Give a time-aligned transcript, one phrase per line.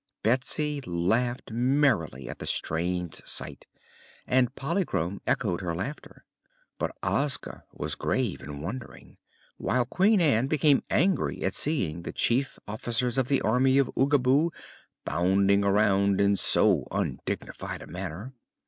[0.23, 3.67] Betsy laughed merrily at the strange sight
[4.25, 6.25] and Polychrome echoed her laughter.
[6.79, 9.17] But Ozga was grave and wondering,
[9.57, 14.49] while Queen Ann became angry at seeing the chief officers of the Army of Oogaboo
[15.05, 18.33] bounding around in so undignified a manner.